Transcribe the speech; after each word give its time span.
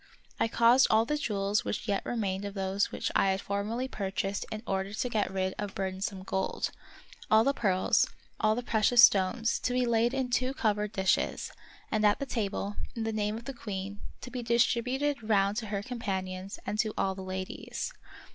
I 0.39 0.47
caused 0.47 0.87
all 0.89 1.05
the 1.05 1.15
jewels 1.15 1.63
which 1.63 1.87
yet 1.87 2.03
remained 2.03 2.43
of 2.43 2.55
those 2.55 2.91
which 2.91 3.11
I 3.15 3.29
had 3.29 3.39
formerly 3.39 3.87
purchased 3.87 4.47
in 4.51 4.63
order 4.65 4.95
to 4.95 5.09
get 5.09 5.29
rid 5.29 5.53
of 5.59 5.75
bur 5.75 5.85
of 5.85 5.91
Peter 5.91 5.97
SchlemihL 5.99 6.07
41 6.09 6.23
densome 6.23 6.25
gold— 6.25 6.71
all 7.29 7.43
the 7.43 7.53
pearls, 7.53 8.07
all 8.39 8.55
the 8.55 8.63
precious 8.63 9.03
stones— 9.03 9.59
to 9.59 9.73
be 9.73 9.85
laid 9.85 10.15
in 10.15 10.31
two 10.31 10.55
covered 10.55 10.91
dishes, 10.93 11.51
and 11.91 12.03
at 12.03 12.17
the 12.17 12.25
table, 12.25 12.77
in 12.95 13.03
the 13.03 13.13
name 13.13 13.37
of 13.37 13.45
the 13.45 13.53
queen, 13.53 14.01
to 14.21 14.31
be 14.31 14.41
dis 14.41 14.65
tributed 14.65 15.17
round 15.21 15.57
to 15.57 15.67
her 15.67 15.83
companions 15.83 16.57
and 16.65 16.79
to 16.79 16.95
all 16.97 17.13
the 17.13 17.21
ladies. 17.21 17.93